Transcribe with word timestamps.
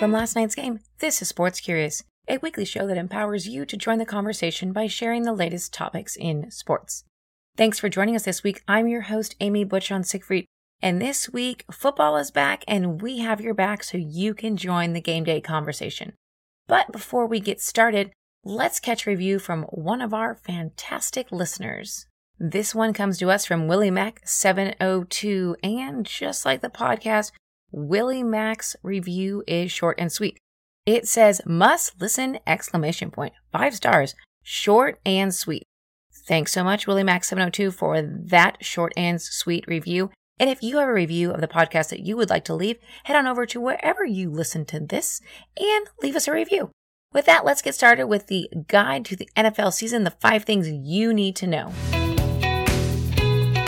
From 0.00 0.12
last 0.12 0.34
night's 0.34 0.54
game, 0.54 0.80
this 1.00 1.20
is 1.20 1.28
Sports 1.28 1.60
Curious, 1.60 2.04
a 2.26 2.38
weekly 2.38 2.64
show 2.64 2.86
that 2.86 2.96
empowers 2.96 3.46
you 3.46 3.66
to 3.66 3.76
join 3.76 3.98
the 3.98 4.06
conversation 4.06 4.72
by 4.72 4.86
sharing 4.86 5.24
the 5.24 5.34
latest 5.34 5.74
topics 5.74 6.16
in 6.16 6.50
sports. 6.50 7.04
Thanks 7.58 7.78
for 7.78 7.90
joining 7.90 8.16
us 8.16 8.22
this 8.22 8.42
week. 8.42 8.62
I'm 8.66 8.88
your 8.88 9.02
host, 9.02 9.36
Amy 9.40 9.62
Butchon 9.62 10.04
Siegfried, 10.04 10.46
and 10.80 11.02
this 11.02 11.28
week, 11.28 11.66
football 11.70 12.16
is 12.16 12.30
back 12.30 12.64
and 12.66 13.02
we 13.02 13.18
have 13.18 13.42
your 13.42 13.52
back 13.52 13.84
so 13.84 13.98
you 13.98 14.32
can 14.32 14.56
join 14.56 14.94
the 14.94 15.02
game 15.02 15.24
day 15.24 15.38
conversation. 15.42 16.14
But 16.66 16.92
before 16.92 17.26
we 17.26 17.38
get 17.38 17.60
started, 17.60 18.10
let's 18.42 18.80
catch 18.80 19.06
a 19.06 19.10
review 19.10 19.38
from 19.38 19.64
one 19.64 20.00
of 20.00 20.14
our 20.14 20.34
fantastic 20.34 21.30
listeners. 21.30 22.06
This 22.38 22.74
one 22.74 22.94
comes 22.94 23.18
to 23.18 23.30
us 23.30 23.44
from 23.44 23.68
Willie 23.68 23.90
Mac 23.90 24.22
702, 24.24 25.56
and 25.62 26.06
just 26.06 26.46
like 26.46 26.62
the 26.62 26.70
podcast, 26.70 27.32
Willie 27.72 28.22
Mac's 28.22 28.76
review 28.82 29.42
is 29.46 29.70
short 29.70 29.98
and 29.98 30.10
sweet. 30.10 30.38
It 30.86 31.06
says 31.06 31.40
must 31.46 32.00
listen 32.00 32.38
exclamation 32.46 33.10
point. 33.10 33.32
5 33.52 33.74
stars. 33.74 34.14
Short 34.42 34.98
and 35.04 35.34
sweet. 35.34 35.64
Thanks 36.26 36.52
so 36.52 36.64
much 36.64 36.86
Willie 36.86 37.04
Mac 37.04 37.24
702 37.24 37.70
for 37.70 38.02
that 38.02 38.64
short 38.64 38.92
and 38.96 39.20
sweet 39.20 39.64
review. 39.66 40.10
And 40.38 40.48
if 40.48 40.62
you 40.62 40.78
have 40.78 40.88
a 40.88 40.92
review 40.92 41.32
of 41.32 41.40
the 41.40 41.48
podcast 41.48 41.90
that 41.90 42.00
you 42.00 42.16
would 42.16 42.30
like 42.30 42.44
to 42.46 42.54
leave, 42.54 42.78
head 43.04 43.16
on 43.16 43.26
over 43.26 43.44
to 43.46 43.60
wherever 43.60 44.04
you 44.04 44.30
listen 44.30 44.64
to 44.66 44.80
this 44.80 45.20
and 45.58 45.86
leave 46.02 46.16
us 46.16 46.26
a 46.26 46.32
review. 46.32 46.70
With 47.12 47.26
that, 47.26 47.44
let's 47.44 47.62
get 47.62 47.74
started 47.74 48.06
with 48.06 48.28
the 48.28 48.48
guide 48.68 49.04
to 49.06 49.16
the 49.16 49.28
NFL 49.36 49.72
season, 49.72 50.04
the 50.04 50.12
five 50.12 50.44
things 50.44 50.70
you 50.70 51.12
need 51.12 51.36
to 51.36 51.46
know. 51.46 51.72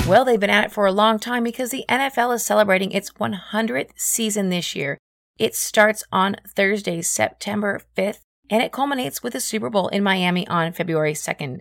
Well, 0.09 0.25
they've 0.25 0.39
been 0.39 0.51
at 0.51 0.65
it 0.65 0.73
for 0.73 0.85
a 0.85 0.93
long 0.93 1.21
time 1.21 1.45
because 1.45 1.71
the 1.71 1.85
NFL 1.89 2.35
is 2.35 2.45
celebrating 2.45 2.91
its 2.91 3.13
100th 3.13 3.91
season 3.97 4.49
this 4.49 4.75
year. 4.75 4.99
It 5.39 5.55
starts 5.55 6.03
on 6.11 6.37
Thursday, 6.57 7.03
September 7.03 7.81
5th, 7.97 8.19
and 8.51 8.63
it 8.63 8.73
culminates 8.73 9.23
with 9.23 9.33
the 9.33 9.41
Super 9.41 9.71
Bowl 9.71 9.89
in 9.89 10.03
Miami 10.03 10.47
on 10.49 10.73
February 10.73 11.15
2nd. 11.15 11.61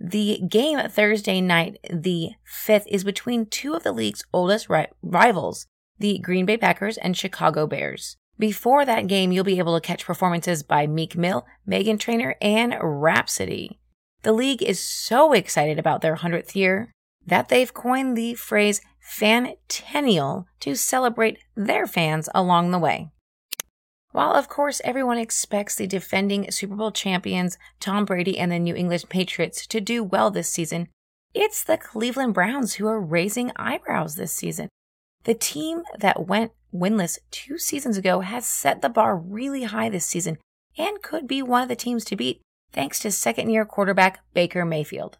The 0.00 0.40
game 0.48 0.80
Thursday 0.88 1.40
night, 1.42 1.78
the 1.92 2.30
5th, 2.66 2.86
is 2.88 3.04
between 3.04 3.46
two 3.46 3.74
of 3.74 3.82
the 3.82 3.92
league's 3.92 4.24
oldest 4.32 4.70
ri- 4.70 4.88
rivals, 5.02 5.66
the 5.98 6.18
Green 6.18 6.46
Bay 6.46 6.56
Packers 6.56 6.96
and 6.96 7.16
Chicago 7.16 7.66
Bears. 7.66 8.16
Before 8.38 8.86
that 8.86 9.06
game, 9.06 9.30
you'll 9.30 9.44
be 9.44 9.58
able 9.58 9.78
to 9.78 9.86
catch 9.86 10.06
performances 10.06 10.62
by 10.62 10.86
Meek 10.86 11.16
Mill, 11.16 11.46
Meghan 11.68 12.00
Trainor, 12.00 12.36
and 12.40 12.74
Rapsody. 12.82 13.78
The 14.22 14.32
league 14.32 14.62
is 14.62 14.84
so 14.84 15.34
excited 15.34 15.78
about 15.78 16.00
their 16.00 16.16
100th 16.16 16.56
year 16.56 16.90
that 17.26 17.48
they've 17.48 17.72
coined 17.72 18.16
the 18.16 18.34
phrase 18.34 18.80
fantennial 19.00 20.46
to 20.60 20.74
celebrate 20.74 21.38
their 21.54 21.86
fans 21.86 22.28
along 22.34 22.70
the 22.70 22.78
way. 22.78 23.10
While, 24.12 24.34
of 24.34 24.48
course, 24.48 24.80
everyone 24.84 25.18
expects 25.18 25.74
the 25.74 25.86
defending 25.86 26.50
Super 26.50 26.76
Bowl 26.76 26.92
champions, 26.92 27.56
Tom 27.80 28.04
Brady 28.04 28.38
and 28.38 28.52
the 28.52 28.58
New 28.58 28.74
England 28.74 29.06
Patriots, 29.08 29.66
to 29.66 29.80
do 29.80 30.04
well 30.04 30.30
this 30.30 30.50
season, 30.50 30.88
it's 31.34 31.64
the 31.64 31.78
Cleveland 31.78 32.34
Browns 32.34 32.74
who 32.74 32.86
are 32.86 33.00
raising 33.00 33.52
eyebrows 33.56 34.16
this 34.16 34.34
season. 34.34 34.68
The 35.24 35.34
team 35.34 35.82
that 35.98 36.26
went 36.26 36.52
winless 36.74 37.18
two 37.30 37.56
seasons 37.56 37.96
ago 37.96 38.20
has 38.20 38.44
set 38.44 38.82
the 38.82 38.90
bar 38.90 39.16
really 39.16 39.64
high 39.64 39.88
this 39.88 40.04
season 40.04 40.38
and 40.76 41.02
could 41.02 41.26
be 41.26 41.42
one 41.42 41.62
of 41.62 41.68
the 41.68 41.76
teams 41.76 42.04
to 42.06 42.16
beat 42.16 42.42
thanks 42.72 42.98
to 43.00 43.10
second 43.10 43.50
year 43.50 43.64
quarterback 43.64 44.20
Baker 44.34 44.64
Mayfield. 44.64 45.16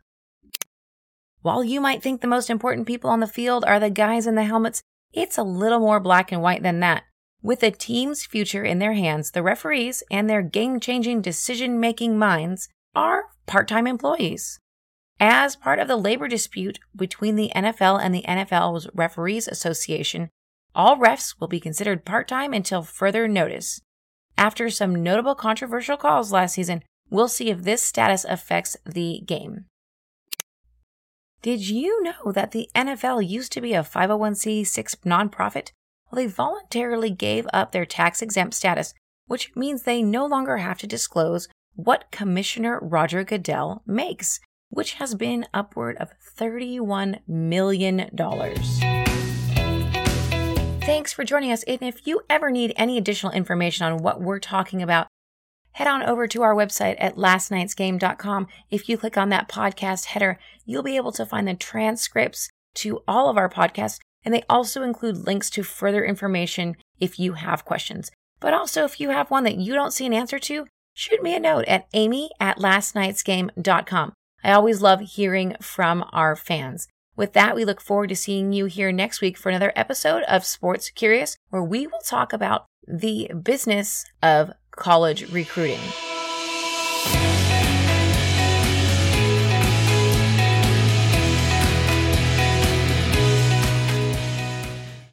While 1.42 1.64
you 1.64 1.80
might 1.80 2.02
think 2.02 2.20
the 2.20 2.28
most 2.28 2.48
important 2.48 2.86
people 2.86 3.10
on 3.10 3.18
the 3.18 3.26
field 3.26 3.64
are 3.64 3.80
the 3.80 3.90
guys 3.90 4.26
in 4.28 4.36
the 4.36 4.44
helmets, 4.44 4.80
it's 5.12 5.36
a 5.36 5.42
little 5.42 5.80
more 5.80 5.98
black 5.98 6.30
and 6.30 6.40
white 6.40 6.62
than 6.62 6.80
that. 6.80 7.02
With 7.42 7.60
the 7.60 7.72
team's 7.72 8.24
future 8.24 8.64
in 8.64 8.78
their 8.78 8.92
hands, 8.92 9.32
the 9.32 9.42
referees 9.42 10.04
and 10.10 10.30
their 10.30 10.42
game 10.42 10.78
changing 10.78 11.20
decision 11.20 11.80
making 11.80 12.16
minds 12.16 12.68
are 12.94 13.24
part 13.46 13.66
time 13.66 13.88
employees. 13.88 14.60
As 15.18 15.56
part 15.56 15.80
of 15.80 15.88
the 15.88 15.96
labor 15.96 16.28
dispute 16.28 16.78
between 16.94 17.34
the 17.34 17.50
NFL 17.54 18.00
and 18.00 18.14
the 18.14 18.22
NFL's 18.22 18.88
Referees 18.94 19.48
Association, 19.48 20.30
all 20.74 20.96
refs 20.96 21.34
will 21.40 21.48
be 21.48 21.60
considered 21.60 22.04
part 22.04 22.28
time 22.28 22.52
until 22.52 22.82
further 22.82 23.26
notice. 23.26 23.80
After 24.38 24.70
some 24.70 25.02
notable 25.02 25.34
controversial 25.34 25.96
calls 25.96 26.32
last 26.32 26.54
season, 26.54 26.82
we'll 27.10 27.28
see 27.28 27.50
if 27.50 27.62
this 27.62 27.82
status 27.82 28.24
affects 28.24 28.76
the 28.86 29.20
game. 29.26 29.66
Did 31.42 31.68
you 31.68 32.00
know 32.04 32.30
that 32.30 32.52
the 32.52 32.70
NFL 32.72 33.28
used 33.28 33.50
to 33.50 33.60
be 33.60 33.74
a 33.74 33.82
501c6 33.82 34.98
nonprofit? 35.04 35.72
Well, 36.08 36.22
they 36.22 36.28
voluntarily 36.28 37.10
gave 37.10 37.48
up 37.52 37.72
their 37.72 37.84
tax 37.84 38.22
exempt 38.22 38.54
status, 38.54 38.94
which 39.26 39.50
means 39.56 39.82
they 39.82 40.02
no 40.02 40.24
longer 40.24 40.58
have 40.58 40.78
to 40.78 40.86
disclose 40.86 41.48
what 41.74 42.12
Commissioner 42.12 42.78
Roger 42.80 43.24
Goodell 43.24 43.82
makes, 43.84 44.38
which 44.70 44.94
has 44.94 45.16
been 45.16 45.48
upward 45.52 45.96
of 45.96 46.12
$31 46.38 47.18
million. 47.26 48.08
Thanks 50.82 51.12
for 51.12 51.24
joining 51.24 51.50
us. 51.50 51.64
And 51.64 51.82
if 51.82 52.06
you 52.06 52.20
ever 52.30 52.52
need 52.52 52.72
any 52.76 52.96
additional 52.96 53.32
information 53.32 53.84
on 53.84 53.98
what 53.98 54.20
we're 54.20 54.38
talking 54.38 54.80
about, 54.80 55.08
head 55.72 55.86
on 55.86 56.02
over 56.02 56.26
to 56.26 56.42
our 56.42 56.54
website 56.54 56.96
at 56.98 57.16
lastnightsgame.com. 57.16 58.46
If 58.70 58.88
you 58.88 58.98
click 58.98 59.16
on 59.16 59.28
that 59.30 59.48
podcast 59.48 60.06
header, 60.06 60.38
you'll 60.64 60.82
be 60.82 60.96
able 60.96 61.12
to 61.12 61.26
find 61.26 61.48
the 61.48 61.54
transcripts 61.54 62.50
to 62.74 63.02
all 63.06 63.28
of 63.28 63.36
our 63.36 63.48
podcasts, 63.48 63.98
and 64.24 64.32
they 64.32 64.44
also 64.48 64.82
include 64.82 65.26
links 65.26 65.50
to 65.50 65.62
further 65.62 66.04
information 66.04 66.76
if 67.00 67.18
you 67.18 67.34
have 67.34 67.64
questions. 67.64 68.10
But 68.40 68.54
also, 68.54 68.84
if 68.84 69.00
you 69.00 69.10
have 69.10 69.30
one 69.30 69.44
that 69.44 69.56
you 69.56 69.74
don't 69.74 69.92
see 69.92 70.06
an 70.06 70.14
answer 70.14 70.38
to, 70.40 70.66
shoot 70.94 71.22
me 71.22 71.34
a 71.34 71.40
note 71.40 71.64
at 71.66 71.86
amy 71.92 72.30
at 72.40 72.58
lastnightsgame.com. 72.58 74.12
I 74.44 74.52
always 74.52 74.82
love 74.82 75.00
hearing 75.00 75.54
from 75.60 76.04
our 76.12 76.34
fans. 76.34 76.88
With 77.16 77.34
that, 77.34 77.54
we 77.54 77.64
look 77.64 77.80
forward 77.80 78.08
to 78.08 78.16
seeing 78.16 78.52
you 78.52 78.64
here 78.66 78.90
next 78.90 79.20
week 79.20 79.36
for 79.36 79.50
another 79.50 79.72
episode 79.76 80.22
of 80.24 80.46
Sports 80.46 80.90
Curious, 80.90 81.36
where 81.50 81.62
we 81.62 81.86
will 81.86 82.00
talk 82.00 82.32
about 82.32 82.66
the 82.88 83.30
business 83.42 84.04
of 84.22 84.52
college 84.70 85.30
recruiting. 85.30 85.80